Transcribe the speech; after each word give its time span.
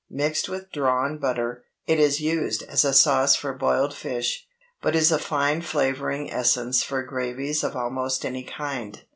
Mixed 0.09 0.49
with 0.49 0.71
drawn 0.71 1.19
butter, 1.19 1.63
it 1.85 1.99
is 1.99 2.19
used 2.19 2.63
as 2.63 2.83
a 2.83 2.91
sauce 2.91 3.35
for 3.35 3.53
boiled 3.53 3.93
fish, 3.93 4.47
but 4.81 4.95
is 4.95 5.11
a 5.11 5.19
fine 5.19 5.61
flavoring 5.61 6.31
essence 6.33 6.81
for 6.81 7.03
gravies 7.03 7.63
of 7.63 7.75
almost 7.75 8.25
any 8.25 8.43
kind. 8.43 9.03